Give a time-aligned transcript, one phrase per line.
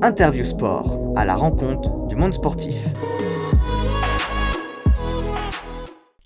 [0.00, 2.76] Interview Sport, à la rencontre du monde sportif.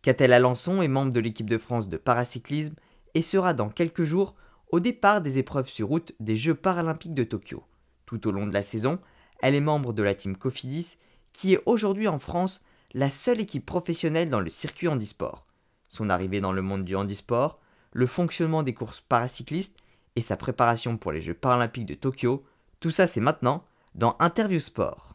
[0.03, 2.75] Catel Alençon est membre de l'équipe de France de paracyclisme
[3.15, 4.35] et sera dans quelques jours
[4.71, 7.65] au départ des épreuves sur route des Jeux paralympiques de Tokyo.
[8.05, 8.99] Tout au long de la saison,
[9.41, 10.99] elle est membre de la team Cofidis,
[11.33, 12.63] qui est aujourd'hui en France
[12.93, 15.45] la seule équipe professionnelle dans le circuit handisport.
[15.89, 17.59] Son arrivée dans le monde du handisport,
[17.93, 19.79] le fonctionnement des courses paracyclistes
[20.15, 22.45] et sa préparation pour les Jeux paralympiques de Tokyo,
[22.83, 23.63] tout ça c'est maintenant
[23.95, 25.15] dans Interview Sport.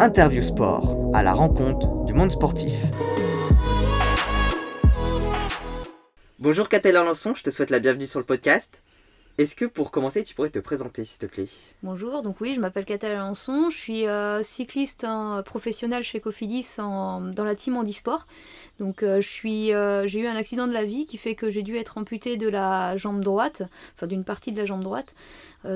[0.00, 2.72] Interview Sport, à la rencontre du monde sportif.
[6.38, 8.80] Bonjour Catel Alençon, je te souhaite la bienvenue sur le podcast.
[9.36, 11.48] Est-ce que pour commencer, tu pourrais te présenter, s'il te plaît?
[11.82, 16.76] Bonjour, donc oui, je m'appelle Catel Alençon, je suis euh, cycliste hein, professionnel chez Cofidis
[16.78, 18.26] dans la team handisport.
[18.80, 21.76] Donc euh, euh, j'ai eu un accident de la vie qui fait que j'ai dû
[21.76, 23.62] être amputé de la jambe droite,
[23.94, 25.14] enfin d'une partie de la jambe droite.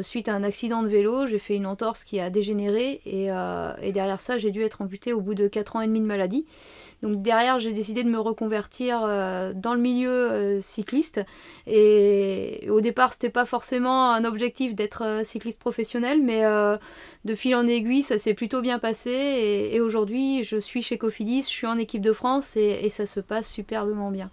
[0.02, 3.92] suite à un accident de vélo, j'ai fait une entorse qui a dégénéré et, et
[3.92, 6.44] derrière ça, j'ai dû être amputé au bout de 4 ans et demi de maladie.
[7.02, 11.20] Donc derrière, j'ai décidé de me reconvertir euh, dans le milieu euh, cycliste.
[11.66, 16.44] Et au départ, c'était pas forcément un objectif d'être euh, cycliste professionnel, mais
[17.28, 19.10] de fil en aiguille, ça s'est plutôt bien passé.
[19.72, 23.20] Et, aujourd'hui, je suis chez Cofidis, je suis en équipe de France et, ça se
[23.20, 24.30] passe superbement bien.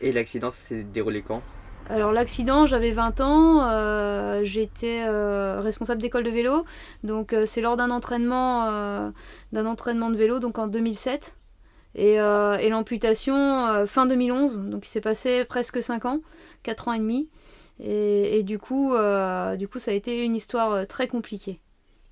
[0.00, 1.42] Et l'accident s'est déroulé quand?
[1.88, 5.04] Alors l'accident, j'avais 20 ans, j'étais
[5.58, 6.64] responsable d'école de vélo,
[7.02, 9.12] donc c'est lors d'un entraînement,
[9.52, 11.36] d'un entraînement de vélo, donc en 2007.
[11.98, 16.20] Euh, et, l'amputation euh, fin 2011, donc il s'est passé presque 5 ans,
[16.62, 17.28] 4 ans et demi.
[17.82, 21.60] Et, du, coup, euh, du coup, ça a été une histoire très compliquée.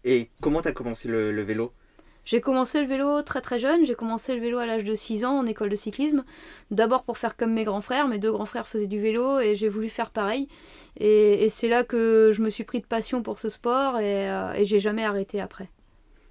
[0.04, 1.72] Et comment tu as commencé le, vélo?
[2.24, 5.24] J'ai commencé le vélo très très jeune, j'ai commencé le vélo à l'âge de 6
[5.24, 6.24] ans en école de cyclisme.
[6.70, 9.56] D'abord pour faire comme mes grands frères, mes deux grands frères faisaient du vélo et
[9.56, 10.48] j'ai voulu faire pareil.
[10.98, 14.64] Et, c'est là que je me suis pris de passion pour ce sport et, et
[14.64, 15.70] j'ai jamais arrêté après.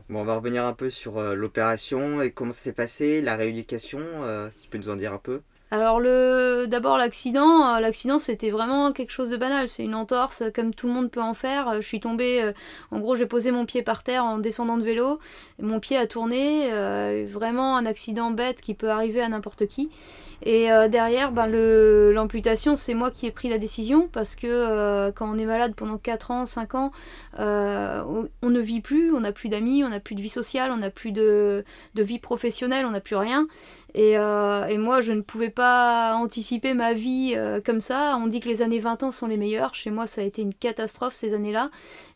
[0.09, 3.35] Bon, on va revenir un peu sur euh, l'opération et comment ça s'est passé, la
[3.35, 3.99] rééducation.
[4.23, 5.41] Euh, tu peux nous en dire un peu
[5.71, 10.43] alors le d'abord l'accident, euh, l'accident c'était vraiment quelque chose de banal, c'est une entorse
[10.53, 11.73] comme tout le monde peut en faire.
[11.73, 12.51] Je suis tombée,
[12.91, 15.19] en gros j'ai posé mon pied par terre en descendant de vélo,
[15.61, 16.71] mon pied a tourné,
[17.25, 19.89] vraiment un accident bête qui peut arriver à n'importe qui.
[20.43, 25.11] Et euh, derrière, ben, l'amputation, c'est moi qui ai pris la décision parce que euh,
[25.11, 26.91] quand on est malade pendant 4 ans, 5 ans,
[27.39, 30.71] euh, on, ne vit plus, on n'a plus d'amis, on n'a plus de vie sociale,
[30.71, 33.47] on n'a plus de, vie professionnelle, on n'a plus rien.
[33.97, 38.17] Euh, et, moi, je ne pouvais pas anticiper ma vie euh, comme ça.
[38.21, 39.75] On dit que les années 20 ans sont les meilleures.
[39.75, 41.71] Chez moi, ça a été une catastrophe ces années-là.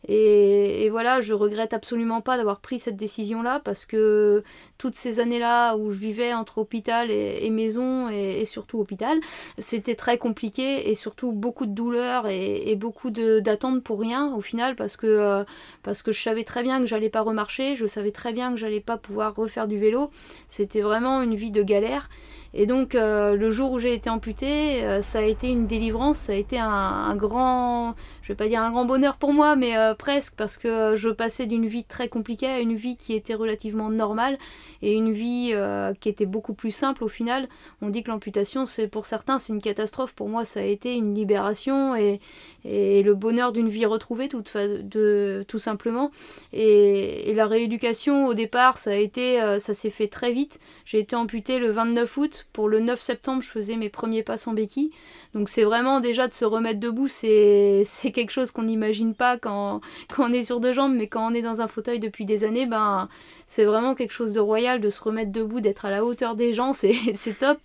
[0.08, 4.42] Et, voilà, je regrette absolument pas d'avoir pris cette décision-là parce que
[4.78, 9.18] toutes ces années-là où je vivais entre hôpital et, maison et, surtout hôpital,
[9.58, 14.74] c'était très compliqué et surtout beaucoup de douleurs et, beaucoup d'attentes pour rien au final
[14.74, 15.44] parce que, euh,
[15.84, 18.56] parce que je savais très bien que j'allais pas remarcher, je savais très bien que
[18.56, 20.10] j'allais pas pouvoir refaire du vélo.
[20.48, 22.08] C'était vraiment une vie de galère.
[22.54, 26.18] Et donc euh, le jour où j'ai été amputée, euh, ça a été une délivrance,
[26.18, 29.76] ça a été un, grand, je vais pas dire un grand bonheur pour moi, mais
[29.78, 33.34] euh, presque parce que je passais d'une vie très compliquée à une vie qui était
[33.34, 34.38] relativement normale
[34.82, 35.54] et une vie
[36.00, 37.48] qui était beaucoup plus simple au final.
[37.80, 40.12] On dit que l'amputation, c'est pour certains, c'est une catastrophe.
[40.12, 42.20] Pour moi, ça a été une libération et,
[42.64, 46.10] le bonheur d'une vie retrouvée tout, de, tout simplement.
[46.52, 50.58] Et, et, la rééducation au départ, ça a été, ça s'est fait très vite.
[50.84, 54.36] J'ai été amputée le 29 août pour le 9 septembre, je faisais mes premiers pas
[54.36, 54.90] sans béquille.
[55.34, 59.80] Donc c'est vraiment déjà de se remettre debout, c'est quelque chose qu'on n'imagine pas quand,
[60.18, 62.66] on est sur deux jambes, mais quand on est dans un fauteuil depuis des années,
[62.66, 63.08] ben
[63.46, 66.52] c'est vraiment quelque chose de royal de se remettre debout, d'être à la hauteur des
[66.52, 67.58] gens, c'est top.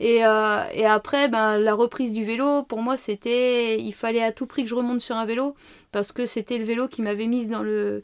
[0.00, 4.32] Et, euh, et après, ben, la reprise du vélo, pour moi, c'était, il fallait à
[4.32, 5.54] tout prix que je remonte sur un vélo,
[5.92, 8.02] parce que c'était le vélo qui m'avait mise dans le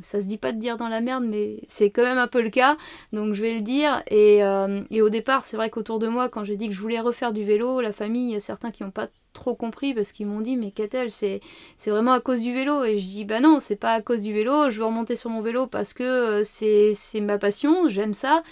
[0.00, 2.42] ça se dit pas de dire dans la merde, mais c'est quand même un peu
[2.42, 2.76] le cas,
[3.12, 4.02] donc je vais le dire.
[4.08, 6.80] Et, euh, et au départ, c'est vrai qu'autour de moi, quand j'ai dit que je
[6.80, 9.94] voulais refaire du vélo, la famille, il y a certains qui n'ont pas trop compris
[9.94, 11.40] parce qu'ils m'ont dit mais Catel c'est
[11.76, 14.22] c'est vraiment à cause du vélo et je dis bah non c'est pas à cause
[14.22, 17.88] du vélo je veux remonter sur mon vélo parce que euh, c'est c'est ma passion
[17.88, 18.44] j'aime ça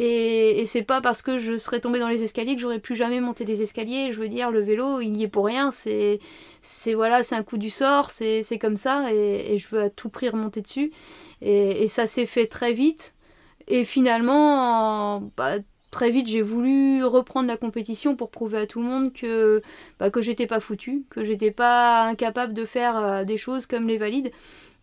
[0.00, 3.18] et, c'est pas parce que je serais tombée dans les escaliers que j'aurais plus jamais
[3.18, 4.12] monté des escaliers.
[4.12, 5.72] Je veux dire, le vélo, il y est pour rien.
[5.72, 6.20] C'est,
[6.94, 8.12] voilà, un coup du sort.
[8.12, 9.12] C'est, comme ça.
[9.12, 10.92] Et, je veux à tout prix remonter dessus.
[11.42, 13.16] Et, ça s'est fait très vite.
[13.66, 15.56] Et finalement, bah,
[15.90, 19.62] très vite, j'ai voulu reprendre la compétition pour prouver à tout le monde que,
[19.98, 23.88] bah, que j'étais pas foutu, que j'étais pas incapable de faire euh, des choses comme
[23.88, 24.30] les valides.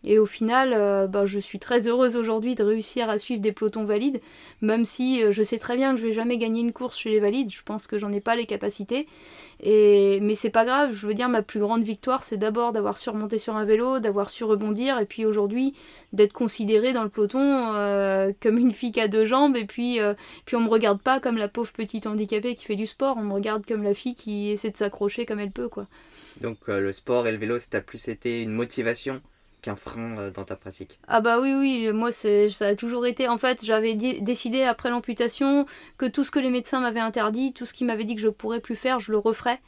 [0.06, 3.84] Et au final, bah, je suis très heureuse aujourd'hui de réussir à suivre des pelotons
[3.84, 4.20] valides,
[4.62, 7.20] même si je sais très bien que je vais jamais gagner une course chez les
[7.20, 7.52] valides.
[7.52, 9.06] Je pense que j'en ai pas les capacités.
[9.60, 12.98] Et, mais c'est pas grave, je veux dire, ma plus grande victoire, c'est d'abord d'avoir
[12.98, 15.74] surmonté sur un vélo, d'avoir su rebondir, et puis aujourd'hui,
[16.12, 19.98] d'être considérée dans le peloton euh, comme une fille qui a deux jambes, et puis,
[19.98, 20.12] euh,
[20.44, 23.22] puis on me regarde pas comme la pauvre petite handicapée qui fait du sport, on
[23.22, 25.86] me regarde comme la fille qui essaie de s'accrocher comme elle peut, quoi.
[26.42, 29.22] Donc euh, le sport et le vélo, ça plus été une motivation
[29.62, 32.28] qu'un frein dans ta pratique Ah bah oui, oui, moi ça
[32.66, 33.28] a toujours été.
[33.28, 35.66] En fait, j'avais décidé après l'amputation
[35.98, 38.28] que tout ce que les médecins m'avaient interdit, tout ce qu'ils m'avaient dit que je
[38.28, 39.60] pourrais plus faire, je le referais.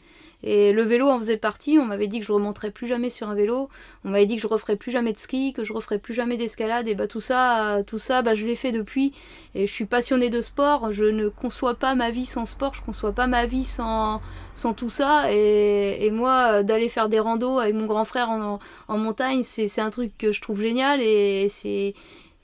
[0.42, 1.78] Et le vélo en faisait partie.
[1.78, 3.68] On m'avait dit que je remonterais plus jamais sur un vélo.
[4.04, 6.36] On m'avait dit que je referais plus jamais de ski, que je referais plus jamais
[6.36, 6.88] d'escalade.
[6.88, 9.12] Et bah tout ça, tout ça, bah je l'ai fait depuis.
[9.54, 10.92] Et je suis passionnée de sport.
[10.92, 12.74] Je ne conçois pas ma vie sans sport.
[12.74, 14.20] Je conçois pas ma vie sans,
[14.54, 15.32] sans tout ça.
[15.32, 19.80] Et, et moi, d'aller faire des randos avec mon grand frère en, en montagne, c'est
[19.80, 21.00] un truc que je trouve génial.
[21.00, 21.94] Et c'est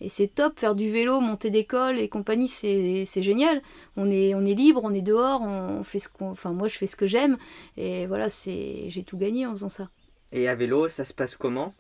[0.05, 3.63] et c'est top, faire du vélo, monter d'école et compagnie, c'est génial.
[3.97, 6.31] On est, on est libre, on est dehors, on fait ce qu'on.
[6.31, 7.39] Enfin, moi, je fais ce que j'aime.
[7.79, 9.89] Et voilà, c'est j'ai tout gagné en faisant ça.
[10.31, 11.75] Et à vélo, ça se passe comment?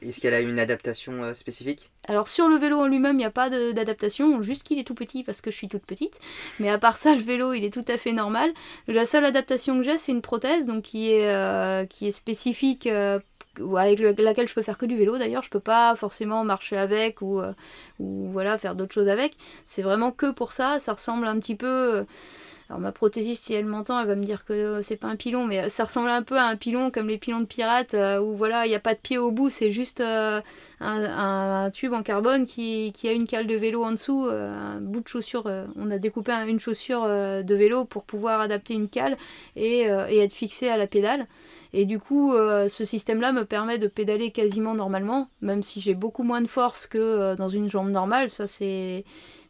[0.00, 1.90] Est-ce qu'elle a une adaptation euh, spécifique?
[2.06, 4.94] Alors, sur le vélo en lui-même, il n'y a pas d'adaptation, juste qu'il est tout
[4.94, 6.20] petit parce que je suis toute petite.
[6.60, 8.52] Mais à part ça, le vélo, il est tout à fait normal.
[8.86, 12.86] La seule adaptation que j'ai, c'est une prothèse donc qui est, euh, qui est spécifique.
[12.86, 13.18] Euh,
[13.76, 17.22] avec laquelle je peux faire que du vélo d'ailleurs, je peux pas forcément marcher avec
[17.22, 17.52] ou, euh,
[17.98, 19.36] ou voilà faire d'autres choses avec.
[19.64, 22.04] C'est vraiment que pour ça, ça ressemble un petit peu euh,
[22.68, 25.46] alors ma prothésiste, si elle m'entend, elle va me dire que c'est pas un pilon,
[25.46, 28.36] mais ça ressemble un peu à un pilon comme les pilons de pirates, euh, où
[28.36, 30.42] voilà, il n'y a pas de pied au bout, c'est juste un,
[31.72, 35.50] tube en carbone qui, a une cale de vélo en dessous, un bout de chaussure.
[35.76, 39.16] on a découpé une chaussure de vélo pour pouvoir adapter une cale
[39.54, 41.26] et, être fixé à la pédale.
[41.72, 45.92] Et du coup, euh, ce système-là me permet de pédaler quasiment normalement, même si j'ai
[45.92, 48.30] beaucoup moins de force que euh, dans une jambe normale.
[48.30, 49.04] Ça, c'est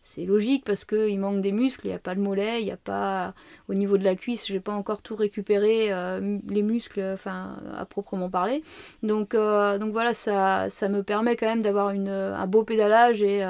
[0.07, 2.71] c'est logique parce qu'il manque des muscles, il n'y a pas le mollet, il n'y
[2.71, 3.35] a pas
[3.69, 7.85] au niveau de la cuisse, j'ai pas encore tout récupéré euh, les muscles, enfin à
[7.87, 8.63] proprement parler.
[9.03, 13.45] Donc, donc voilà, ça, ça me permet quand même d'avoir un beau pédalage et,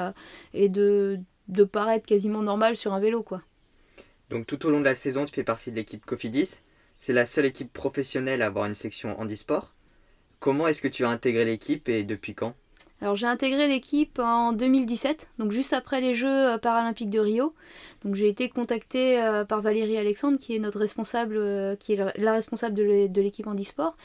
[0.55, 3.43] et de, de paraître quasiment normal sur un vélo quoi.
[4.31, 6.55] Donc tout au long de la saison, tu fais partie de l'équipe Cofidis.
[6.97, 9.75] C'est la seule équipe professionnelle à avoir une section handisport.
[10.39, 12.55] Comment est-ce que tu as intégré l'équipe et depuis quand?
[12.99, 17.53] Alors j'ai intégré l'équipe en 2017, donc juste après les Jeux euh, paralympiques de Rio.
[18.03, 22.17] Donc j'ai été contactée euh, par Valérie Alexandre, qui est notre responsable, euh, qui est
[22.17, 23.95] la responsable de l'équipe handisport.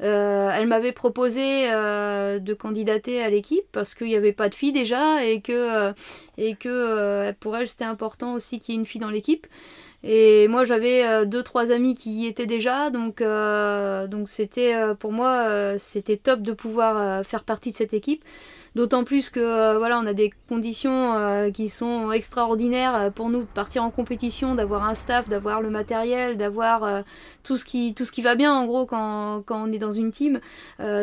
[0.00, 5.24] elle m'avait proposé de candidater à l'équipe parce qu'il n'y avait pas de fille déjà
[5.24, 5.92] et que,
[6.38, 9.46] et que pour elle c'était important aussi qu'il y ait une fille dans l'équipe.
[10.04, 14.74] Et moi j'avais euh, deux trois amis qui y étaient déjà, donc euh, donc c'était
[14.74, 18.24] euh, pour moi c'était top de pouvoir faire partie de cette équipe.
[18.74, 23.28] D'autant plus que euh, voilà, on a des conditions euh, qui sont extraordinaires euh, pour
[23.28, 27.04] nous de partir en compétition, d'avoir un staff, d'avoir le matériel, d'avoir
[27.42, 30.40] tout, ce qui, va bien en gros quand, quand on est dans une team.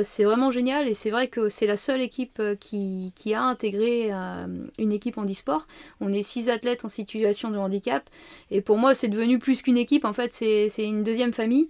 [0.03, 4.11] c'est vraiment génial et c'est vrai que c'est la seule équipe qui, qui a intégré
[4.77, 5.67] une équipe en e-sport.
[6.01, 8.09] On est six athlètes en situation de handicap
[8.51, 11.69] et pour moi c'est devenu plus qu'une équipe, en fait c'est une deuxième famille.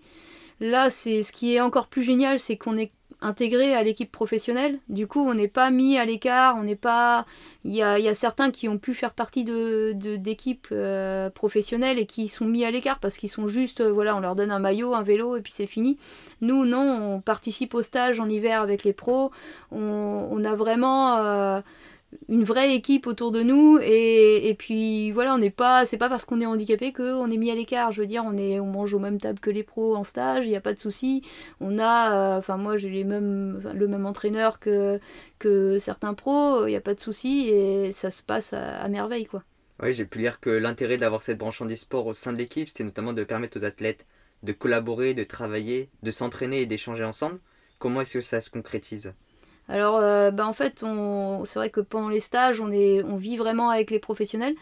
[0.62, 4.80] Là, c'est ce qui est encore plus génial, c'est qu'on est intégré à l'équipe professionnelle.
[4.88, 7.26] Du coup, on n'est pas mis à l'écart, on n'est pas.
[7.66, 12.30] Il y a, certains qui ont pu faire partie de, d'équipes euh, professionnelles et qui
[12.30, 14.94] sont mis à l'écart parce qu'ils sont juste, euh, voilà, on leur donne un maillot,
[14.94, 15.98] un vélo et puis c'est fini.
[16.42, 19.32] Nous, non, on participe au stage en hiver avec les pros.
[19.72, 21.62] On, a vraiment.
[22.28, 26.10] Une vraie équipe autour de nous et, et puis voilà on n'est pas c'est pas
[26.10, 27.92] parce qu'on est handicapé qu'on est mis à l'écart.
[27.92, 30.46] Je veux dire on est on mange aux mêmes tables que les pros en stage
[30.46, 31.22] il n'y a pas de souci.
[31.60, 35.00] On a euh, enfin moi j'ai les mêmes le même entraîneur que
[35.38, 39.26] que certains pros il n'y a pas de souci et ça se passe à, merveille
[39.26, 39.44] quoi.
[39.84, 42.70] Oui j'ai pu lire que l'intérêt d'avoir cette branche en sport au sein de l'équipe
[42.70, 44.08] c'était notamment de permettre aux athlètes
[44.42, 47.40] de collaborer de travailler de s'entraîner et d'échanger ensemble.
[47.78, 49.14] Comment est-ce que ça se concrétise?
[49.70, 50.84] Alors, euh, bah, en fait,
[51.46, 54.56] c'est vrai que pendant les stages, on, est, on vit vraiment avec les professionnels.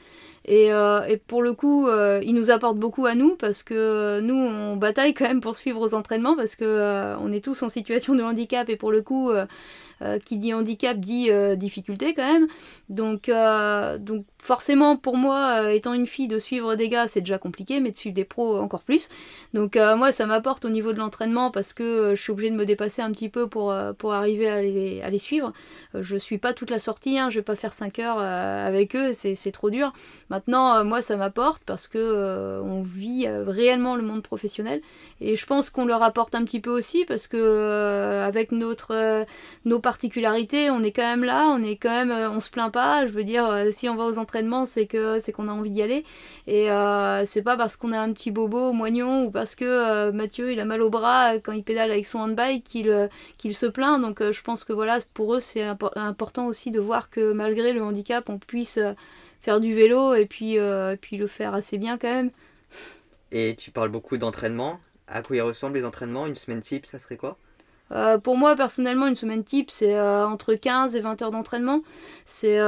[0.45, 4.35] Et, euh, pour le coup, euh, ils nous apportent beaucoup à nous parce que nous,
[4.35, 8.15] on bataille quand même pour suivre aux entraînements parce que on est tous en situation
[8.15, 9.31] de handicap et pour le coup,
[10.03, 12.47] euh, qui dit handicap dit euh, difficulté quand même.
[12.89, 17.39] Donc, euh, donc forcément pour moi, étant une fille, de suivre des gars c'est déjà
[17.39, 19.09] compliqué, mais de suivre des pros encore plus.
[19.53, 22.65] Donc moi ça m'apporte au niveau de l'entraînement parce que je suis obligée de me
[22.65, 25.51] dépasser un petit peu pour, pour arriver à les, à les suivre.
[25.93, 29.11] je suis pas toute la sortie, hein, je vais pas faire 5 heures avec eux,
[29.11, 29.91] c'est trop dur.
[30.29, 34.81] Maintenant, moi, ça m'apporte parce que on vit réellement le monde professionnel
[35.19, 39.25] et je pense qu'on leur apporte un petit peu aussi parce que avec notre
[39.65, 43.07] nos on est quand même là, on est quand même, on se plaint pas.
[43.07, 45.81] Je veux dire, si on va aux entraînements, c'est que c'est qu'on a envie d'y
[45.81, 46.03] aller
[46.47, 46.67] et
[47.25, 50.65] c'est pas parce qu'on a un petit bobo moignon ou parce que Mathieu il a
[50.65, 54.01] mal au bras quand il pédale avec son handbike qu'il qu'il se plaint.
[54.01, 55.63] Donc je pense que voilà, pour eux c'est
[55.95, 58.79] important aussi de voir que malgré le handicap, on puisse
[59.41, 60.57] faire du vélo et puis,
[61.01, 62.31] puis le faire assez bien quand même.
[63.31, 64.79] Et tu parles beaucoup d'entraînement.
[65.07, 66.27] À quoi ils ressemblent les entraînements?
[66.27, 67.37] Une semaine type, ça serait quoi?
[67.91, 71.81] Euh, pour moi, personnellement, une semaine type, c'est entre 15 et 20 heures d'entraînement.
[72.25, 72.59] C'est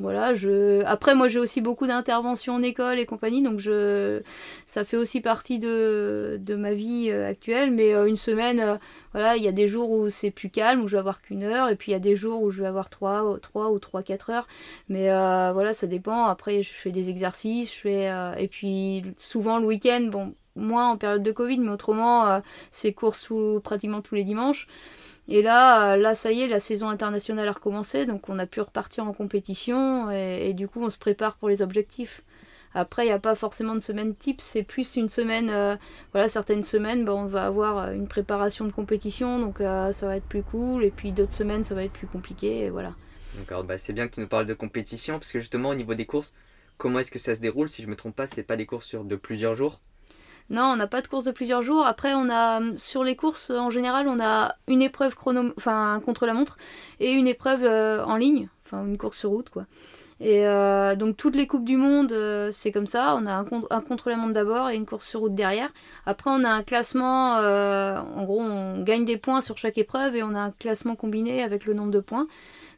[0.00, 0.82] voilà, je...
[0.86, 4.22] Après, moi, j'ai aussi beaucoup d'interventions en école et compagnie, donc je...
[4.66, 7.70] ça fait aussi partie de, de ma vie euh, actuelle.
[7.70, 8.76] Mais euh, une semaine, euh,
[9.12, 11.42] voilà, il y a des jours où c'est plus calme, où je vais avoir qu'une
[11.42, 13.78] heure, et puis il y a des jours où je vais avoir trois, trois ou
[13.78, 14.48] trois, quatre heures.
[14.88, 15.08] Mais
[15.52, 16.26] voilà, ça dépend.
[16.26, 18.10] Après, je fais des exercices, je fais...
[18.38, 23.16] et puis souvent le week-end, bon, moins en période de Covid, mais autrement, c'est cours
[23.62, 24.66] pratiquement tous les dimanches.
[25.28, 28.60] Et là, là, ça y est, la saison internationale a recommencé, donc on a pu
[28.60, 32.22] repartir en compétition et, du coup on se prépare pour les objectifs.
[32.72, 35.76] Après, il n'y a pas forcément de semaine type, c'est plus une semaine, euh,
[36.12, 40.06] voilà, certaines semaines, bah, on va avoir euh, une préparation de compétition, donc euh, ça
[40.06, 42.94] va être plus cool, et puis d'autres semaines, ça va être plus compliqué, voilà.
[43.36, 45.94] D'accord, bah, c'est bien que tu nous parles de compétition, parce que justement, au niveau
[45.94, 46.32] des courses,
[46.78, 47.68] comment est-ce que ça se déroule?
[47.68, 49.80] Si je ne me trompe pas, c'est pas des courses sur de plusieurs jours?
[50.50, 51.86] Non, on n'a pas de course de plusieurs jours.
[51.86, 56.26] Après, on a sur les courses en général, on a une épreuve chrono, enfin contre
[56.26, 56.56] la montre
[56.98, 59.66] et une épreuve euh, en ligne, enfin une course sur route quoi.
[60.18, 63.16] Et euh, donc toutes les coupes du monde, euh, c'est comme ça.
[63.16, 65.70] On a un, un contre la montre d'abord et une course sur route derrière.
[66.04, 67.36] Après, on a un classement.
[67.36, 71.42] en gros, on gagne des points sur chaque épreuve et on a un classement combiné
[71.44, 72.26] avec le nombre de points.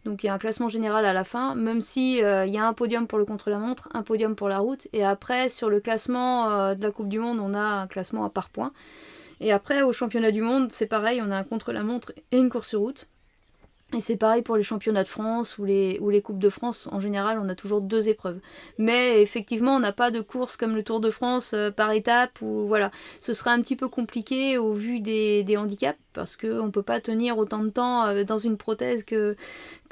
[0.04, 2.58] Donc il y a un classement général à la fin, même si euh, il y
[2.58, 5.80] a un podium pour le contre-la-montre, un podium pour la route, et après sur le
[5.80, 8.72] classement euh, de la Coupe du Monde, on a un classement à par points.
[9.40, 12.68] Et après au championnat du monde, c'est pareil, on a un contre-la-montre et une course
[12.68, 13.06] sur route.
[13.94, 16.88] Et c'est pareil pour les championnats de France ou les, ou les Coupes de France.
[16.92, 18.40] En général, on a toujours deux épreuves.
[18.78, 22.40] Mais effectivement, on n'a pas de course comme le Tour de France euh, par étape.
[22.40, 26.70] Ou voilà, ce serait un petit peu compliqué au vu des, handicaps parce qu'on ne
[26.70, 29.36] peut pas tenir autant de temps euh, dans une prothèse que,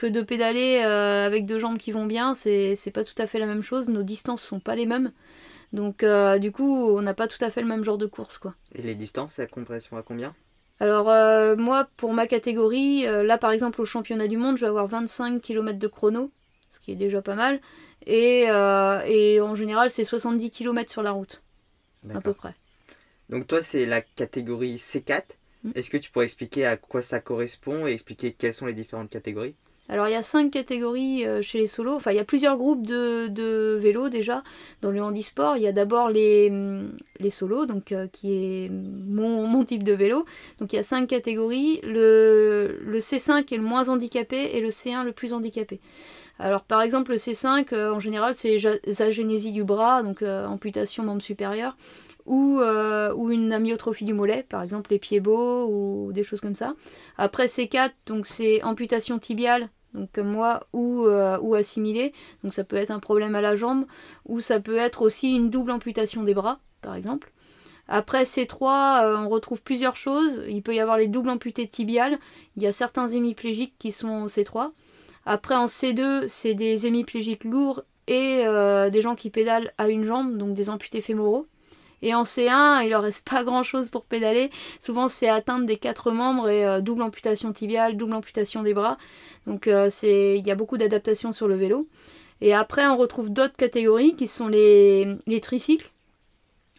[0.02, 2.34] de pédaler euh, avec deux jambes qui vont bien.
[2.34, 3.88] C'est pas tout à fait la même chose.
[3.88, 5.12] Nos distances sont pas les mêmes.
[5.72, 6.04] Donc
[6.40, 8.38] du coup, on n'a pas tout à fait le même genre de course.
[8.38, 8.54] quoi.
[8.74, 10.34] Et les distances, ça compression à combien?
[10.80, 14.62] Alors euh, moi, pour ma catégorie, euh, là par exemple au championnat du monde, je
[14.62, 16.32] vais avoir 25 km de chrono,
[16.70, 17.60] ce qui est déjà pas mal.
[18.06, 21.42] Et, euh, en général, c'est 70 km sur la route,
[22.14, 22.54] à peu près.
[23.28, 25.36] Donc toi, c'est la catégorie C4.
[25.64, 25.70] Mm.
[25.74, 29.10] Est-ce que tu pourrais expliquer à quoi ça correspond et expliquer quelles sont les différentes
[29.10, 29.54] catégories?
[29.90, 32.56] Alors il y a cinq catégories euh, chez les solos, enfin il y a plusieurs
[32.56, 34.44] groupes de, vélos déjà
[34.82, 35.56] dans le handisport.
[35.56, 39.92] Il y a d'abord les, mm, les solos, donc euh, qui est mon, type de
[39.92, 40.26] vélo.
[40.58, 41.80] Donc il y a cinq catégories.
[41.82, 45.80] Le, le, C5 est le moins handicapé et le C1 le plus handicapé.
[46.38, 48.56] Alors par exemple le C5 euh, en général c'est
[49.00, 51.76] agénésie du bras, donc amputation membre supérieur.
[52.26, 56.54] Ou, ou, une amyotrophie du mollet, par exemple les pieds beaux ou des choses comme
[56.54, 56.74] ça.
[57.18, 62.12] Après C4, donc c'est amputation tibiale donc comme moi, ou, euh, ou assimilé.
[62.44, 63.86] Donc ça peut être un problème à la jambe,
[64.26, 67.32] ou ça peut être aussi une double amputation des bras, par exemple.
[67.88, 70.42] Après C3, euh, on retrouve plusieurs choses.
[70.48, 72.18] Il peut y avoir les doubles amputés tibiales.
[72.56, 74.70] Il y a certains hémiplégiques qui sont en C3.
[75.26, 80.04] Après en C2, c'est des hémiplégiques lourds et euh, des gens qui pédalent à une
[80.04, 81.46] jambe, donc des amputés fémoraux.
[82.02, 84.50] Et en C1, il leur reste pas grand chose pour pédaler.
[84.80, 88.96] Souvent, c'est atteindre des quatre membres et euh, double amputation tibiale, double amputation des bras.
[89.46, 91.88] Donc, euh, il y a beaucoup d'adaptations sur le vélo.
[92.40, 95.90] Et après, on retrouve d'autres catégories qui sont les, les tricycles.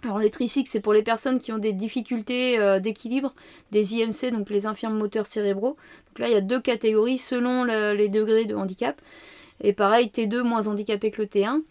[0.04, 3.36] Alors les tricycles, c'est pour les personnes qui ont des difficultés euh, d'équilibre,
[3.72, 5.78] des IMC, donc les infirmes moteurs cérébraux.
[6.08, 9.00] Donc là, il y a deux catégories selon les degrés de handicap.
[9.64, 11.62] Et pareil, T2 moins handicapé que le T1.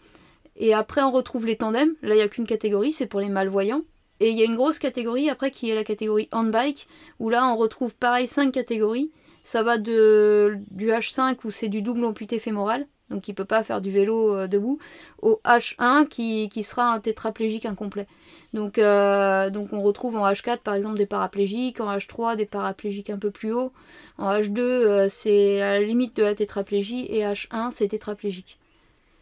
[0.55, 1.95] Et après, on retrouve les tandems.
[2.01, 3.83] Là, il n'y a qu'une catégorie, c'est pour les malvoyants.
[4.19, 6.87] Et il y a une grosse catégorie après qui est la catégorie handbike,
[7.19, 9.11] où là, on retrouve pareil 5 catégories.
[9.43, 13.45] Ça va de, du H5 où c'est du double amputé fémoral, donc il ne peut
[13.45, 14.79] pas faire du vélo euh, debout,
[15.21, 18.07] au H1 qui, sera un tétraplégique incomplet.
[18.53, 23.09] Donc, euh, donc on retrouve en H4 par exemple des paraplégiques, en H3 des paraplégiques
[23.09, 23.71] un peu plus haut,
[24.17, 28.59] en H2 euh, c'est à la limite de la tétraplégie et H1 c'est tétraplégique.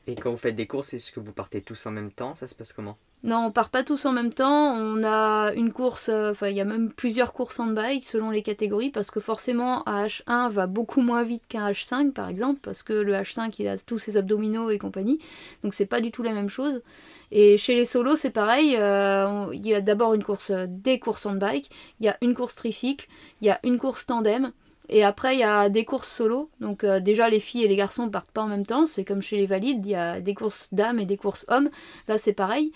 [0.09, 2.33] Et quand vous faites des courses, est-ce que vous partez tous en même temps?
[2.33, 2.97] Ça se passe comment?
[3.21, 4.73] Non, on part pas tous en même temps.
[4.73, 8.31] On a une course, euh, enfin il y a même plusieurs courses en bike selon
[8.31, 12.59] les catégories parce que forcément un H1 va beaucoup moins vite qu'un H5 par exemple
[12.63, 15.19] parce que le H5 il a tous ses abdominaux et compagnie.
[15.63, 16.81] Donc c'est pas du tout la même chose.
[17.29, 18.77] Et chez les solos c'est pareil.
[18.79, 22.33] Euh, il y a d'abord une course des courses en bike, il y a une
[22.33, 23.07] course tricycle,
[23.41, 24.53] il y a une course tandem.
[24.91, 26.49] Et après, il y a des courses solo.
[26.61, 28.87] Donc euh, déjà, les filles et les garçons partent pas en même temps.
[28.87, 31.69] C'est comme chez les valides, il y a des courses dames et des courses hommes.
[32.07, 32.71] Là, c'est pareil.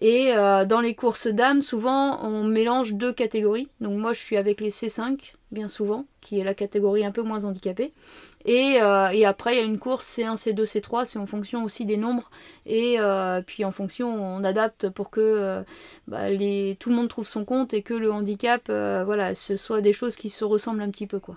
[0.00, 3.68] Et euh, dans les courses dames, souvent, on mélange deux catégories.
[3.82, 7.20] Donc moi, je suis avec les C5, bien souvent, qui est la catégorie un peu
[7.20, 7.92] moins handicapée.
[8.46, 11.04] Et, euh, et après, il y a une course C1, C2, C3.
[11.04, 12.30] C'est en fonction aussi des nombres.
[12.64, 12.96] Et
[13.46, 15.62] puis en fonction, on adapte pour que
[16.06, 16.30] bah,
[16.78, 20.16] tout le monde trouve son compte et que le handicap, voilà, ce soit des choses
[20.16, 21.36] qui se ressemblent un petit peu, quoi.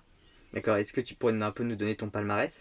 [0.53, 2.51] D'accord, est-ce que tu pourrais un peu nous donner ton palmarès?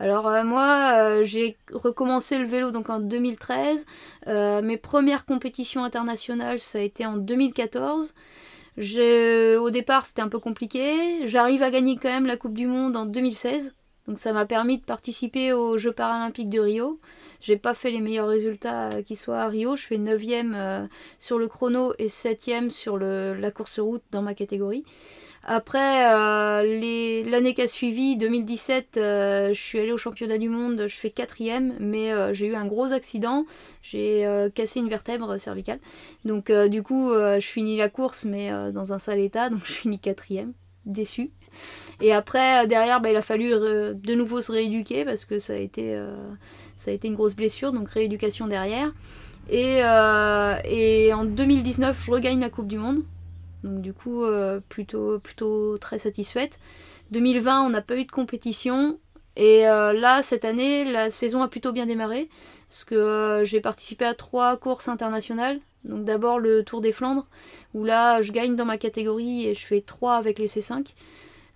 [0.00, 3.84] Alors euh, moi, euh, j'ai recommencé le vélo donc en 2013.
[4.26, 8.14] Euh, mes premières compétitions internationales, ça a été en 2014.
[8.78, 11.28] au départ, c'était un peu compliqué.
[11.28, 13.74] J'arrive à gagner quand même la Coupe du Monde en 2016.
[14.08, 16.98] Donc ça m'a permis de participer aux Jeux paralympiques de Rio.
[17.42, 19.76] J'ai pas fait les meilleurs résultats qui soient à Rio.
[19.76, 24.84] Je fais 9e sur le chrono et 7e sur la course route dans ma catégorie.
[25.42, 30.84] Après, euh, l'année qui a suivi, 2017, euh, je suis allée au championnat du monde,
[30.86, 33.46] je fais quatrième, mais euh, j'ai eu un gros accident,
[33.82, 35.78] j'ai cassé une vertèbre cervicale.
[36.24, 39.98] Donc du coup, je finis la course, mais dans un sale état, donc je finis
[39.98, 40.52] quatrième,
[40.84, 41.30] déçu.
[42.00, 45.56] Et après, derrière, bah, il a fallu de nouveau se rééduquer parce que ça a
[45.56, 45.98] été,
[46.76, 48.92] ça a été une grosse blessure, donc rééducation derrière.
[49.48, 53.02] Et en 2019, je regagne la Coupe du Monde.
[53.64, 56.58] Donc du coup, euh, plutôt, plutôt très satisfaite.
[57.10, 58.98] 2020, on n'a pas eu de compétition.
[59.36, 62.28] Et euh, là, cette année, la saison a plutôt bien démarré.
[62.68, 65.60] Parce que euh, j'ai participé à trois courses internationales.
[65.84, 67.26] Donc d'abord le Tour des Flandres,
[67.72, 70.92] où là, je gagne dans ma catégorie et je fais 3 avec les C5.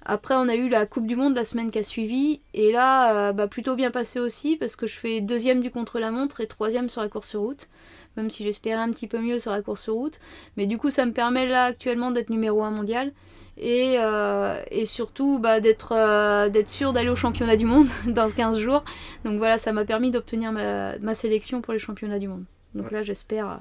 [0.06, 2.40] Après, on a eu la Coupe du Monde la semaine qui a suivi.
[2.54, 6.46] Et là, bah, plutôt bien passé aussi, parce que je fais deuxième du contre-la-montre et
[6.46, 7.68] troisième sur la course sur route
[8.16, 10.18] même si j'espérais un petit peu mieux sur la course route.
[10.56, 13.12] Mais du coup, ça me permet là actuellement d'être numéro 1 mondial.
[13.56, 18.58] Et, euh, et surtout bah, d'être euh, sûr d'aller au championnat du monde dans 15
[18.58, 18.84] jours.
[19.24, 22.44] Donc voilà, ça m'a permis d'obtenir ma, ma, sélection pour les championnats du monde.
[22.74, 23.56] Donc là, j'espère euh,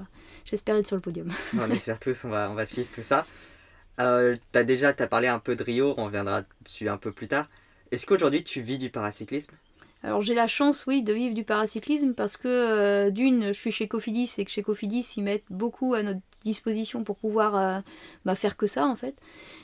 [0.45, 1.29] j'espère être sur le podium.
[1.53, 3.25] on espère tous, on va, on va suivre tout ça.
[3.99, 7.27] Euh, as déjà as parlé un peu de Rio, on reviendra dessus un peu plus
[7.27, 7.47] tard.
[7.91, 9.53] Est-ce qu'aujourd'hui tu vis du paracyclisme?
[10.03, 13.71] Alors j'ai la chance, oui, de vivre du paracyclisme parce que euh, d'une, je suis
[13.71, 17.79] chez Cofidis et que chez Cofidis, ils mettent beaucoup à notre disposition pour pouvoir euh,
[18.25, 19.15] bah, faire que ça en fait.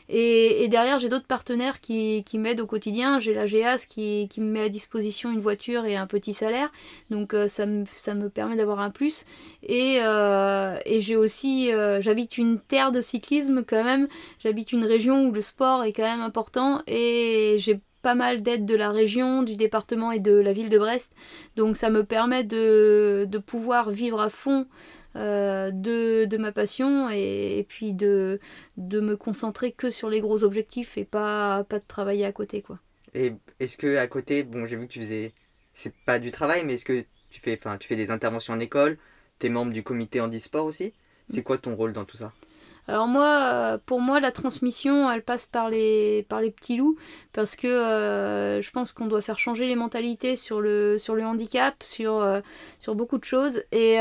[0.07, 3.19] Et, derrière, j'ai d'autres partenaires qui, m'aident au quotidien.
[3.19, 6.71] J'ai la GEAS qui, me met à disposition une voiture et un petit salaire.
[7.09, 9.25] Donc euh, ça, me, permet d'avoir un plus.
[9.61, 14.07] Et, et j'ai aussi, j'habite une terre de cyclisme quand même.
[14.39, 16.81] J'habite une région où le sport est quand même important.
[16.87, 20.77] Et j'ai pas mal d'aides de la région, du département et de la ville de
[20.77, 21.13] Brest.
[21.55, 24.67] Donc ça me permet de, pouvoir vivre à fond
[25.15, 28.39] euh, de, ma passion et, puis de,
[28.77, 32.61] de me concentrer que sur les gros objectifs et pas, pas de travailler à côté.
[32.61, 32.79] quoi.
[33.13, 35.33] Et est-ce que à côté, bon j'ai vu que tu faisais,
[35.73, 38.97] c'est pas du travail, mais est-ce que tu fais, tu fais des interventions en école,
[39.39, 40.93] tu es membre du comité handisport aussi?
[41.31, 42.33] C'est quoi ton rôle dans tout ça?
[42.89, 46.97] Alors moi, euh, pour moi, la transmission, elle passe par les, par les petits loups,
[47.33, 51.23] parce que euh, je pense qu'on doit faire changer les mentalités sur le, sur le
[51.23, 52.41] handicap, sur, euh,
[52.79, 53.61] sur beaucoup de choses.
[53.71, 53.97] Et,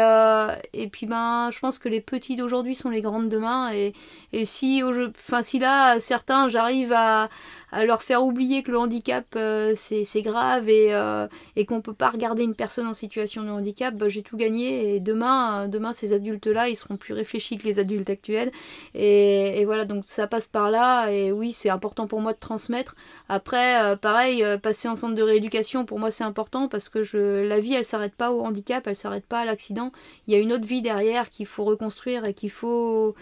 [0.72, 3.70] et puis ben, je pense que les petits d'aujourd'hui sont les grandes demain.
[3.74, 3.92] Et,
[4.32, 7.28] et si, enfin, si là, certains, j'arrive à,
[7.70, 11.26] à leur faire oublier que le handicap euh, c'est grave et, euh,
[11.66, 15.00] qu'on peut pas regarder une personne en situation de handicap, bah, j'ai tout gagné et
[15.00, 18.52] demain, euh, demain ces adultes-là ils seront plus réfléchis que les adultes actuels
[18.94, 22.94] et, voilà donc ça passe par là et oui c'est important pour moi de transmettre.
[23.28, 27.60] Après pareil passer en centre de rééducation pour moi c'est important parce que je, la
[27.60, 29.92] vie elle s'arrête pas au handicap, elle s'arrête pas à l'accident,
[30.26, 33.14] il y a une autre vie derrière qu'il faut reconstruire et qu'il faut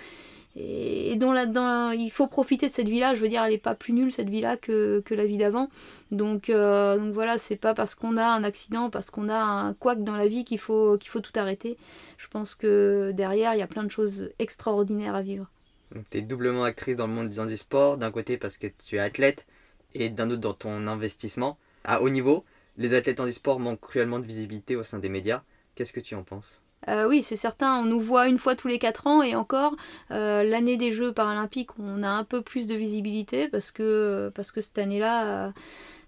[0.56, 3.14] et, dont là-dedans il faut profiter de cette vie-là.
[3.14, 5.68] Je veux dire, elle n'est pas plus nulle cette vie-là que, la vie d'avant.
[6.10, 9.74] Donc, euh, donc voilà, c'est pas parce qu'on a un accident, parce qu'on a un
[9.74, 11.76] couac dans la vie qu'il faut, faut tout arrêter.
[12.18, 15.46] Je pense que derrière, il y a plein de choses extraordinaires à vivre.
[16.10, 18.98] Tu es doublement actrice dans le monde du sport, d'un côté parce que tu es
[18.98, 19.46] athlète
[19.94, 21.58] et d'un autre dans ton investissement.
[21.84, 22.44] À haut niveau,
[22.76, 25.42] les athlètes en sport manquent cruellement de visibilité au sein des médias.
[25.74, 26.62] Qu'est-ce que tu en penses?
[27.08, 29.74] Oui, c'est certain, on nous voit une fois tous les 4 ans et encore,
[30.10, 35.52] l'année des Jeux paralympiques, on a un peu plus de visibilité parce que, cette année-là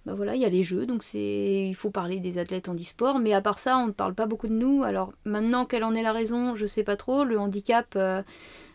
[0.08, 3.18] bah voilà, il y a les jeux, donc il faut parler des athlètes en e-sport,
[3.18, 4.82] mais à part ça, on ne parle pas beaucoup de nous.
[4.82, 7.24] Alors maintenant, quelle en est la raison, je sais pas trop.
[7.24, 8.22] Le handicap, euh,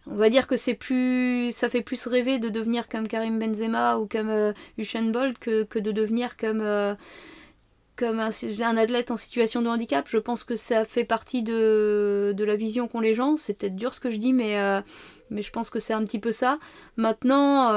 [0.06, 3.98] on va dire que c'est plus, ça fait plus rêver de devenir comme Karim Benzema
[3.98, 4.54] ou comme euh,
[5.12, 6.94] Bolt que, de devenir comme euh,
[7.96, 10.08] comme un, athlète en situation de handicap.
[10.10, 13.38] Je pense que ça fait partie de, la vision qu'ont les gens.
[13.38, 14.58] C'est peut-être dur ce que je dis, mais
[15.30, 16.60] mais je pense que c'est un petit peu ça.
[16.98, 17.72] Maintenant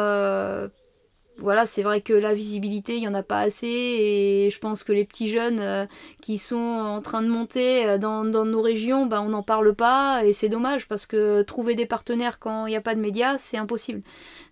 [1.38, 4.84] voilà, c'est vrai que la visibilité, il n'y en a pas assez et je pense
[4.84, 5.84] que les petits jeunes euh,
[6.22, 10.24] qui sont en train de monter euh, dans, nos régions, bah, on n'en parle pas
[10.24, 13.36] et c'est dommage parce que trouver des partenaires quand il n'y a pas de médias,
[13.36, 14.00] c'est impossible.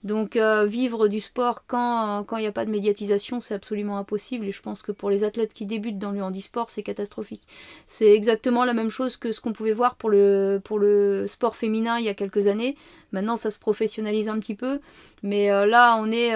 [0.02, 4.44] Donc euh, vivre du sport quand il n'y a pas de médiatisation, c'est absolument impossible
[4.44, 7.42] et je pense que pour les athlètes qui débutent dans le handisport, c'est catastrophique.
[7.86, 11.56] C'est exactement la même chose que ce qu'on pouvait voir pour le, pour le sport
[11.56, 12.76] féminin il y a quelques années.
[13.12, 14.80] Maintenant, ça se professionnalise un petit peu,
[15.22, 16.34] mais là, on est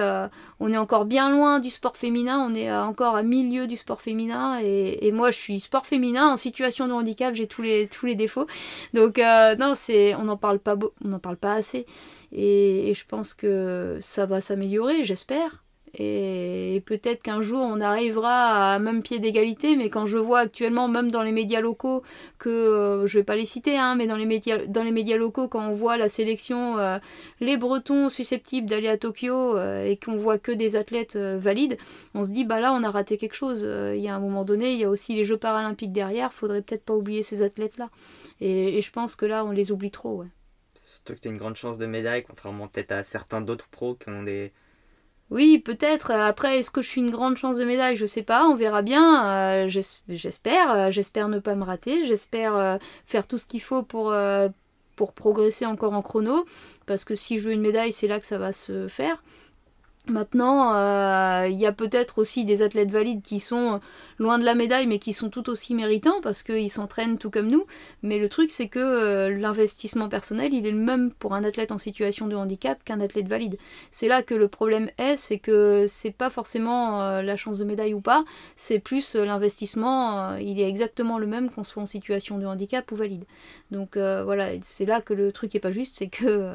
[0.60, 4.02] on est encore bien loin du sport féminin, on est encore à milieu du sport
[4.02, 8.46] féminin et, moi je suis sport féminin en situation de handicap, j'ai tous les, défauts.
[8.94, 11.86] Donc euh, non, c'est on n'en parle pas on n'en parle pas assez
[12.32, 15.62] et, je pense que ça va s'améliorer, j'espère.
[15.94, 20.88] Et peut-être qu'un jour on arrivera à même pied d'égalité, mais quand je vois actuellement,
[20.88, 22.02] même dans les médias locaux,
[22.38, 25.16] que euh, je vais pas les citer, hein, mais dans les médias, dans les médias
[25.16, 26.98] locaux, quand on voit la sélection, euh,
[27.40, 31.78] les Bretons susceptibles d'aller à Tokyo euh, et qu'on voit que des athlètes valides,
[32.14, 33.68] on se dit bah là on a raté quelque chose.
[33.94, 36.62] Il y a un moment donné, il y a aussi les Jeux paralympiques derrière, faudrait
[36.62, 37.90] peut-être pas oublier ces athlètes là.
[38.40, 40.16] Et, je pense que là on les oublie trop.
[40.18, 40.26] Ouais.
[40.84, 43.94] Surtout que tu as une grande chance de médaille, contrairement peut-être à certains d'autres pros
[43.94, 44.52] qui ont des
[45.30, 46.10] oui, peut-être.
[46.10, 47.96] Après, est-ce que je suis une grande chance de médaille?
[47.96, 49.26] Je sais pas, on verra bien.
[49.26, 49.68] Euh,
[50.08, 52.06] j'espère, euh, j'espère ne pas me rater.
[52.06, 54.14] J'espère euh, faire tout ce qu'il faut pour,
[54.96, 56.46] pour progresser encore en chrono.
[56.86, 59.22] Parce que si je veux une médaille, c'est là que ça va se faire.
[60.06, 63.80] Maintenant, il y a peut-être aussi des athlètes valides qui sont
[64.18, 67.48] loin de la médaille, mais qui sont tout aussi méritants parce qu'ils s'entraînent tout comme
[67.48, 67.66] nous.
[68.02, 71.72] Mais le truc, c'est que euh, l'investissement personnel, il est le même pour un athlète
[71.72, 73.58] en situation de handicap qu'un athlète valide.
[73.90, 77.64] C'est là que le problème est, c'est que c'est pas forcément euh, la chance de
[77.64, 78.24] médaille ou pas,
[78.56, 82.90] c'est plus euh, l'investissement, il est exactement le même qu'on soit en situation de handicap
[82.92, 83.24] ou valide.
[83.70, 86.52] Donc voilà, c'est là que le truc est pas juste, c'est que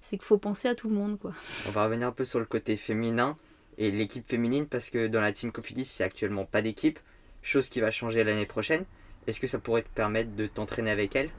[0.00, 1.32] c'est qu'il faut penser à tout le monde, quoi.
[1.66, 3.36] On va revenir un peu sur le côté féminin
[3.78, 6.98] et l'équipe féminine parce que dans la team Cofidis, c'est actuellement pas d'équipe,
[7.42, 8.84] chose qui va changer l'année prochaine.
[9.26, 11.30] Est-ce que ça pourrait te permettre de t'entraîner avec elle?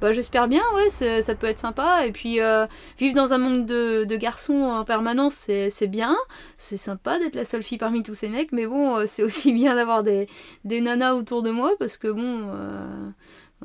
[0.00, 2.06] Bah, j'espère bien, ouais, ça peut être sympa.
[2.06, 2.66] Et puis, euh,
[2.98, 6.16] vivre dans un monde de, garçons en permanence, c'est bien.
[6.58, 9.52] C'est sympa d'être la seule fille parmi tous ces mecs, mais bon, euh, c'est aussi
[9.54, 10.28] bien d'avoir des,
[10.64, 12.50] des, nanas autour de moi parce que bon.
[12.54, 13.10] Euh,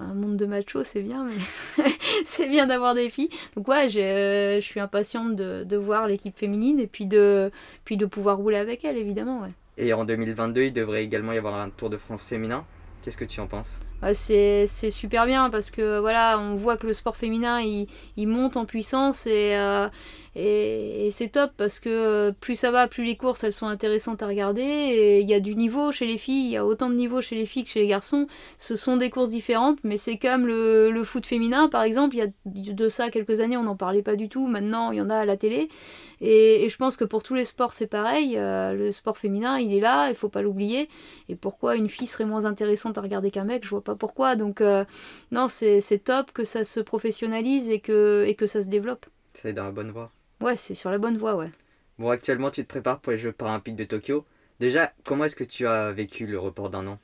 [0.01, 1.85] un monde de machos, c'est bien, mais
[2.25, 3.29] c'est bien d'avoir des filles.
[3.55, 7.51] Donc ouais, je suis impatiente de, voir l'équipe féminine et puis de,
[7.85, 9.41] puis de pouvoir rouler avec elle, évidemment.
[9.41, 9.51] Ouais.
[9.77, 12.65] Et en 2022, il devrait également y avoir un Tour de France féminin.
[13.01, 13.79] Qu'est-ce que tu en penses?
[14.13, 18.57] C'est, super bien parce que voilà, on voit que le sport féminin il, il monte
[18.57, 19.87] en puissance et, euh,
[20.35, 24.23] et, c'est top parce que euh, plus ça va, plus les courses elles sont intéressantes
[24.23, 24.61] à regarder.
[24.61, 27.21] Et il y a du niveau chez les filles, il y a autant de niveau
[27.21, 28.27] chez les filles que chez les garçons.
[28.57, 32.15] Ce sont des courses différentes, mais c'est comme le, le, foot féminin par exemple.
[32.15, 34.47] Il y a de ça quelques années, on n'en parlait pas du tout.
[34.47, 35.69] Maintenant, il y en a à la télé.
[36.21, 38.37] Et, je pense que pour tous les sports, c'est pareil.
[38.37, 40.87] Euh, le sport féminin, il est là, il faut pas l'oublier.
[41.29, 43.63] Et pourquoi une fille serait moins intéressante à regarder qu'un mec?
[43.65, 44.35] Je vois pas pourquoi.
[44.35, 44.85] Donc, euh,
[45.31, 49.07] non, c'est top que ça se professionnalise et que, et que ça se développe.
[49.33, 50.11] C'est dans la bonne voie.
[50.41, 51.51] Ouais, c'est sur la bonne voie, ouais.
[51.99, 54.25] Bon, actuellement, tu te prépares pour les Jeux paralympiques de Tokyo.
[54.59, 56.99] Déjà, comment est-ce que tu as vécu le report d'un an?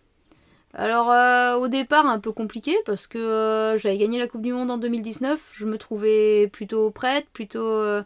[0.74, 4.54] Alors euh, au départ un peu compliqué parce que euh, j'avais gagné la Coupe du
[4.54, 8.04] Monde en 2019, je me trouvais plutôt prête, plutôt euh,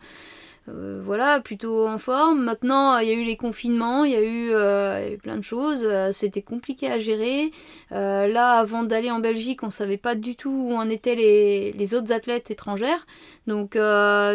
[0.69, 2.43] euh, voilà, plutôt en forme.
[2.43, 5.83] Maintenant, il y a eu les confinements, il y a eu, euh, plein de choses.
[5.83, 7.51] Euh, c'était compliqué à gérer.
[7.89, 11.95] là, avant d'aller en Belgique, on savait pas du tout où en étaient les, les
[11.95, 13.05] autres athlètes étrangères.
[13.47, 13.77] Donc,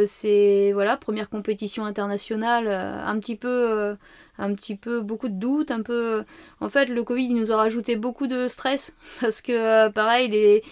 [0.06, 3.96] c'est voilà, première compétition internationale, un petit peu
[4.38, 6.24] un petit peu beaucoup de doutes, un peu.
[6.60, 10.62] En fait, le Covid nous a rajouté beaucoup de stress parce que pareil les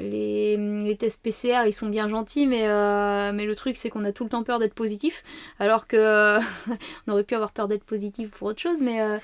[0.00, 4.12] les, tests PCR ils sont bien gentils mais, euh, mais le truc c'est qu'on a
[4.12, 5.22] tout le temps peur d'être positif
[5.58, 6.38] alors que
[7.06, 9.18] on aurait pu avoir peur d'être positif pour autre chose mais, euh,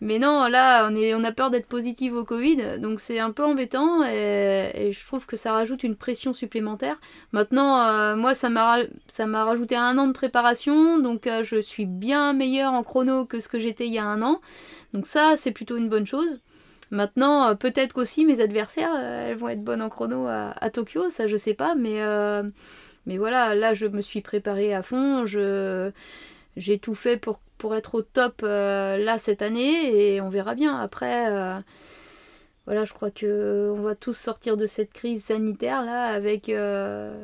[0.00, 3.30] mais non là on, est, on a peur d'être positif au Covid donc c'est un
[3.30, 7.00] peu embêtant et, je trouve que ça rajoute une pression supplémentaire.
[7.32, 11.86] Maintenant euh, moi ça m'a ça m'a rajouté un an de préparation donc je suis
[11.86, 14.40] bien meilleure en chrono que ce que j'étais il y a un an
[14.92, 16.40] donc ça c'est plutôt une bonne chose
[16.94, 21.36] Maintenant, peut-être qu'aussi mes adversaires, elles vont être bonnes en chrono à, Tokyo, ça je
[21.36, 22.00] sais pas, mais,
[23.06, 27.96] mais voilà, là je me suis préparée à fond, j'ai tout fait pour, pour être
[27.96, 30.78] au top là cette année et on verra bien.
[30.78, 31.28] Après,
[32.66, 37.14] voilà, je crois que on va tous sortir de cette crise sanitaire là avec euh,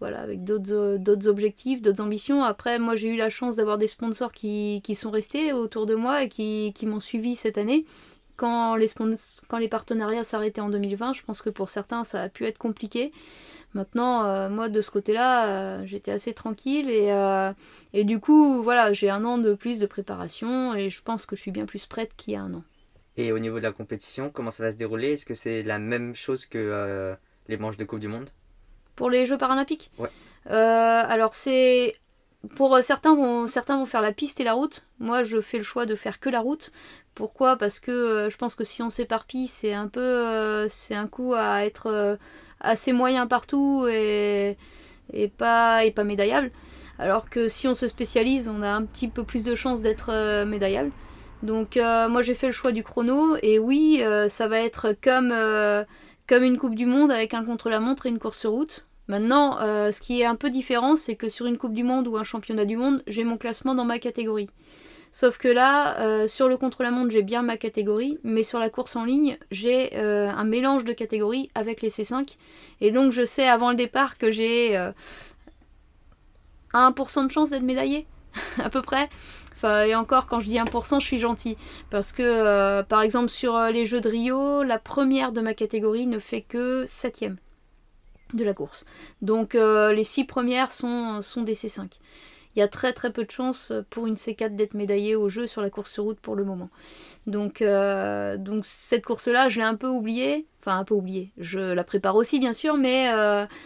[0.00, 2.44] voilà avec d'autres d'autres objectifs, d'autres ambitions.
[2.44, 5.94] Après, moi j'ai eu la chance d'avoir des sponsors qui, qui, sont restés autour de
[5.94, 7.86] moi et qui, qui m'ont suivi cette année.
[8.36, 8.88] Quand les,
[9.48, 12.58] quand les partenariats s'arrêtaient en 2020, je pense que pour certains ça a pu être
[12.58, 13.12] compliqué.
[13.74, 17.10] Maintenant, euh, moi de ce côté-là, euh, j'étais assez tranquille et,
[17.92, 21.36] et du coup, voilà, j'ai un an de plus de préparation et je pense que
[21.36, 22.62] je suis bien plus prête qu'il y a un an.
[23.16, 25.14] Et au niveau de la compétition, comment ça va se dérouler?
[25.14, 27.14] Est-ce que c'est la même chose que euh,
[27.48, 28.28] les manches de Coupe du Monde?
[28.94, 29.90] Pour les Jeux paralympiques?
[29.98, 30.10] Ouais.
[30.50, 31.96] Euh, alors c'est
[32.54, 34.84] pour certains vont certains vont faire la piste et la route.
[34.98, 36.72] Moi, je fais le choix de faire que la route.
[37.14, 37.56] Pourquoi?
[37.56, 41.34] Parce que euh, je pense que si on s'éparpille, c'est un peu c'est un coup
[41.34, 42.18] à être
[42.60, 44.56] assez moyen partout et,
[45.38, 46.50] pas et pas médaillable.
[46.98, 50.44] Alors que si on se spécialise, on a un petit peu plus de chances d'être
[50.44, 50.92] médaillable.
[51.42, 54.94] Donc euh, moi j'ai fait le choix du chrono et oui euh, ça va être
[55.02, 55.84] comme, euh,
[56.26, 58.86] comme une coupe du monde avec un contre-la-montre et une course route.
[59.08, 62.16] Maintenant ce qui est un peu différent c'est que sur une coupe du monde ou
[62.16, 64.48] un championnat du monde j'ai mon classement dans ma catégorie.
[65.12, 69.04] Sauf que là sur le contre-la-montre j'ai bien ma catégorie mais sur la course en
[69.04, 72.36] ligne j'ai un mélange de catégories avec les C5
[72.80, 74.76] et donc je sais avant le départ que j'ai
[76.74, 78.06] 1% de chance d'être médaillé
[78.58, 79.08] à peu près
[79.64, 81.56] et encore, quand je dis 1%, je suis gentil.
[81.90, 85.54] Parce que, euh, par exemple, sur euh, les Jeux de Rio, la première de ma
[85.54, 87.24] catégorie ne fait que 7
[88.34, 88.84] de la course.
[89.22, 91.90] Donc, euh, les 6 premières sont, sont des C5.
[92.54, 95.46] Il y a très très peu de chances pour une C4 d'être médaillée au jeu
[95.46, 96.70] sur la course sur route pour le moment.
[97.26, 100.46] Donc, donc cette course-là, je l'ai un peu oubliée.
[100.60, 101.32] Enfin, un peu oubliée.
[101.36, 103.12] Je la prépare aussi, bien sûr, mais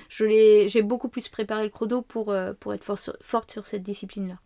[0.09, 2.85] j'ai beaucoup plus préparé le chrono pour, pour être
[3.23, 4.41] forte sur cette discipline-là.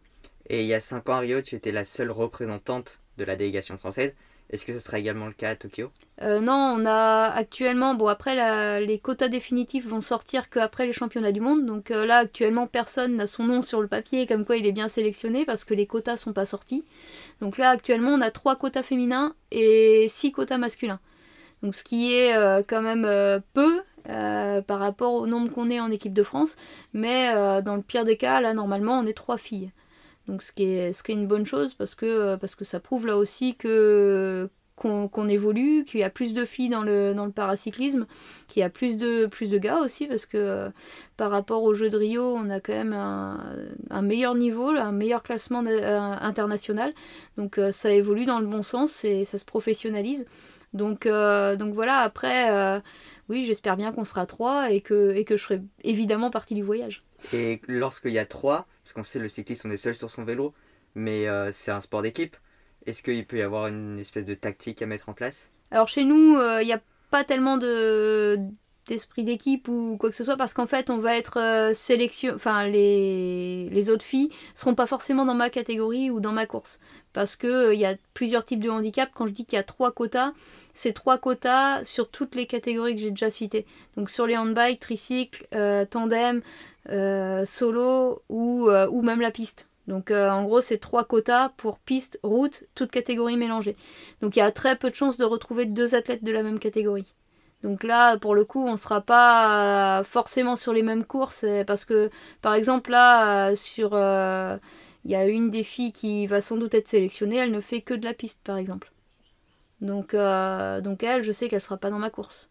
[0.51, 3.37] Et il y a 5 ans à Rio, tu étais la seule représentante de la
[3.37, 4.15] délégation française.
[4.51, 5.91] Est-ce que ce sera également le cas à Tokyo?
[6.23, 11.33] Euh, Non, on a actuellement, bon après les quotas définitifs vont sortir qu'après les championnats
[11.33, 14.57] du monde, donc euh, là actuellement personne n'a son nom sur le papier comme quoi
[14.57, 16.85] il est bien sélectionné parce que les quotas sont pas sortis.
[17.41, 21.01] Donc là actuellement on a 3 quotas féminins et 6 quotas masculins.
[21.63, 25.91] Donc ce qui est euh, quand même peu par rapport au nombre qu'on est en
[25.91, 26.57] équipe de France,
[26.93, 29.71] mais dans le pire des cas là normalement on est 3 filles.
[30.29, 32.65] Donc ce qui est, ce qui est une bonne chose parce que, euh, parce que
[32.65, 37.15] ça prouve là aussi que qu'on évolue, qu'il y a plus de filles dans le,
[37.15, 38.07] dans le paracyclisme,
[38.49, 40.69] qu'il y a plus de, plus de gars aussi, parce que euh,
[41.17, 45.23] par rapport aux Jeux de Rio, on a quand même un, meilleur niveau, un meilleur
[45.23, 46.93] classement euh, international.
[47.39, 50.27] Donc ça évolue dans le bon sens et ça se professionnalise.
[50.73, 52.83] Donc, donc voilà, après,
[53.29, 56.63] oui, j'espère bien qu'on sera trois et que, et que je serai évidemment partie du
[56.63, 57.01] voyage.
[57.33, 60.25] Et lorsqu'il y a trois, parce qu'on sait le cycliste on est seul sur son
[60.25, 60.55] vélo,
[60.95, 62.37] mais euh, c'est un sport d'équipe,
[62.87, 65.49] est-ce qu'il peut y avoir une espèce de tactique à mettre en place?
[65.71, 68.39] Alors chez nous, euh, il n'y a pas tellement de
[68.87, 72.35] d'esprit d'équipe ou quoi que ce soit parce qu'en fait on va être euh, sélection
[72.35, 76.81] enfin les, autres filles seront pas forcément dans ma catégorie ou dans ma course
[77.13, 79.63] parce que il y a plusieurs types de handicap quand je dis qu'il y a
[79.63, 80.33] trois quotas
[80.75, 83.67] c'est trois quotas sur toutes les catégories que j'ai déjà citées
[83.97, 85.47] donc sur les handbikes tricycle
[85.91, 86.43] tandem
[86.91, 89.69] euh, solo ou, euh, même la piste.
[89.89, 93.77] Donc euh, en gros c'est trois quotas pour piste, route, toutes catégories mélangées.
[94.21, 96.59] Donc il y a très peu de chances de retrouver deux athlètes de la même
[96.59, 97.15] catégorie.
[97.65, 101.85] Donc là pour le coup on ne sera pas forcément sur les mêmes courses parce
[101.85, 102.11] que
[102.43, 103.95] par exemple là sur
[105.05, 107.81] il y a une des filles qui va sans doute être sélectionnée, elle ne fait
[107.81, 108.93] que de la piste par exemple.
[109.81, 112.49] Donc, elle je sais qu'elle sera pas dans ma course.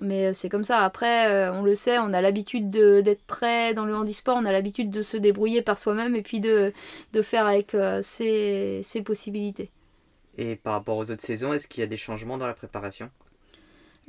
[0.00, 0.84] Mais euh, c'est comme ça.
[0.84, 4.52] Après, euh, on le sait, on a l'habitude d'être très dans le handisport, on a
[4.52, 6.72] l'habitude de se débrouiller par soi-même et puis de,
[7.22, 9.70] faire avec euh, ses possibilités.
[10.36, 13.10] Et par rapport aux autres saisons, est-ce qu'il y a des changements dans la préparation?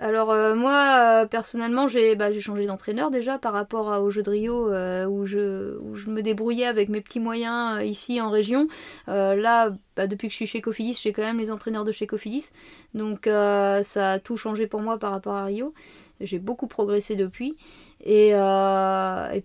[0.01, 4.29] Alors euh, moi, euh, personnellement, bah, j'ai changé d'entraîneur déjà par rapport au jeu de
[4.29, 8.67] Rio euh, où, je, me débrouillais avec mes petits moyens ici en région.
[9.07, 12.07] là, bah, depuis que je suis chez Cofidis, j'ai quand même les entraîneurs de chez
[12.07, 12.51] Cofidis.
[12.93, 15.73] Donc ça a tout changé pour moi par rapport à Rio.
[16.21, 17.57] J'ai beaucoup progressé depuis.
[18.01, 18.31] Et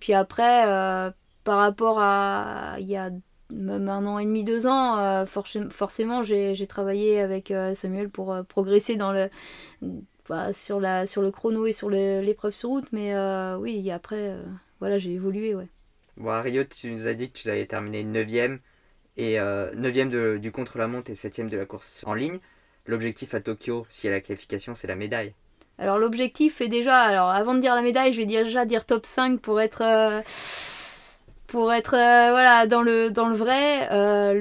[0.00, 1.12] puis après,
[1.42, 3.10] par rapport à il y a
[3.50, 9.12] même un an et demi, deux ans, forcément j'ai travaillé avec Samuel pour progresser dans
[9.12, 9.28] le
[10.52, 14.42] sur, la, sur le chrono et sur l'épreuve sur route, mais euh, oui, après, euh,
[14.80, 15.68] voilà, j'ai évolué, ouais.
[16.16, 18.58] Bon, à Rio, tu nous as dit que tu avais terminé 9ème,
[19.16, 19.42] et 9
[20.14, 22.38] euh, du contre-la-montre et 7ème de la course en ligne.
[22.86, 25.34] l'objectif à Tokyo, si y a la qualification, c'est la médaille.
[25.78, 29.06] Alors l'objectif est déjà, alors avant de dire la médaille, je vais déjà dire top
[29.06, 29.82] 5 pour être,
[31.54, 33.88] pour être euh, voilà, dans, le, dans le vrai.
[33.92, 34.34] Euh,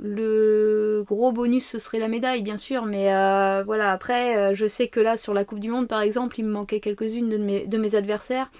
[0.00, 2.86] le, gros bonus, ce serait la médaille, bien sûr.
[2.86, 3.04] Mais
[3.64, 6.50] voilà, après, je sais que là, sur la Coupe du Monde, par exemple, il me
[6.50, 8.50] manquait quelques-unes de mes, adversaires.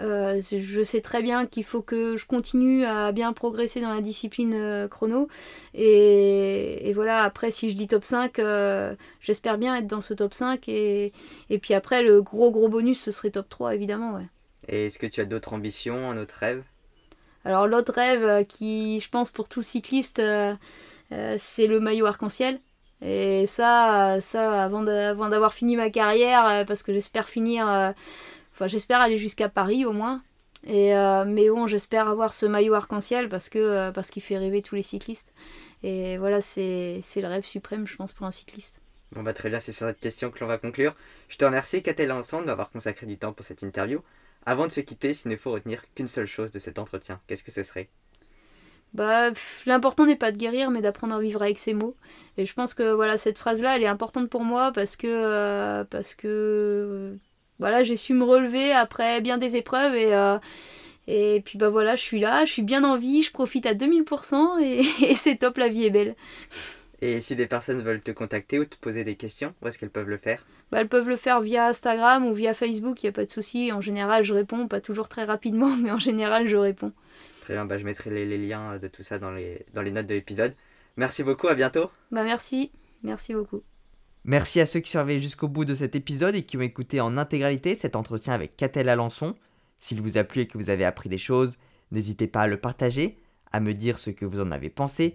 [0.00, 4.02] Euh, je sais très bien qu'il faut que je continue à bien progresser dans la
[4.02, 5.28] discipline euh, chrono.
[5.74, 10.34] Et, voilà, après, si je dis top 5, euh, j'espère bien être dans ce top
[10.34, 10.68] 5.
[10.68, 11.12] Et,
[11.48, 14.14] et, puis après, le gros gros bonus, ce serait top 3, évidemment.
[14.14, 14.26] Ouais.
[14.68, 16.62] Et est-ce que tu as d'autres ambitions, un autre rêve?
[17.44, 20.22] Alors, l'autre rêve qui, je pense, pour tout cycliste,
[21.10, 22.60] c'est le maillot arc-en-ciel.
[23.04, 27.94] Et ça, ça avant d'avoir fini ma carrière, parce que j'espère finir
[28.54, 30.22] Enfin, j'espère aller jusqu'à Paris au moins.
[30.64, 34.38] Et euh, mais bon, j'espère avoir ce maillot arc-en-ciel parce que euh, parce qu'il fait
[34.38, 35.32] rêver tous les cyclistes.
[35.82, 38.80] Et voilà, c'est le rêve suprême, je pense, pour un cycliste.
[39.10, 40.94] Bon bah très bien, c'est sur cette question que l'on va conclure.
[41.28, 44.00] Je te remercie, Catel Ensemble, d'avoir consacré du temps pour cette interview.
[44.46, 47.44] Avant de se quitter, s'il ne faut retenir qu'une seule chose de cet entretien, qu'est-ce
[47.44, 47.88] que ce serait?
[48.94, 49.30] Bah,
[49.64, 51.96] l'important n'est pas de guérir, mais d'apprendre à vivre avec ses mots.
[52.36, 55.84] Et je pense que voilà, cette phrase-là, elle est importante pour moi parce que euh,
[55.84, 57.16] parce que
[57.58, 60.38] voilà, j'ai su me relever après bien des épreuves et, euh,
[61.06, 63.74] et puis bah voilà, je suis là, je suis bien en vie, je profite à
[63.74, 64.60] 2000%
[65.02, 66.14] et, c'est top, la vie est belle.
[67.04, 69.90] Et si des personnes veulent te contacter ou te poser des questions, où est-ce qu'elles
[69.90, 73.08] peuvent le faire bah, Elles peuvent le faire via Instagram ou via Facebook, il n'y
[73.08, 73.72] a pas de souci.
[73.72, 76.92] En général, je réponds, pas toujours très rapidement, mais en général, je réponds.
[77.40, 80.06] Très bien, bah, je mettrai les, liens de tout ça dans les, dans les notes
[80.06, 80.54] de l'épisode.
[80.96, 81.90] Merci beaucoup, à bientôt.
[82.12, 82.70] Bah, merci,
[83.02, 83.64] merci beaucoup.
[84.24, 87.00] Merci à ceux qui sont arrivés jusqu'au bout de cet épisode et qui ont écouté
[87.00, 89.34] en intégralité cet entretien avec Catel Alençon.
[89.80, 91.58] S'il vous a plu et que vous avez appris des choses,
[91.90, 93.16] n'hésitez pas à le partager,
[93.50, 95.14] à me dire ce que vous en avez pensé